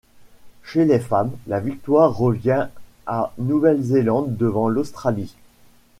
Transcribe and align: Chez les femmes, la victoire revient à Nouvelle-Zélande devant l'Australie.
Chez 0.63 0.85
les 0.85 0.97
femmes, 0.99 1.29
la 1.45 1.59
victoire 1.59 2.17
revient 2.17 2.69
à 3.05 3.33
Nouvelle-Zélande 3.37 4.35
devant 4.35 4.67
l'Australie. 4.67 5.35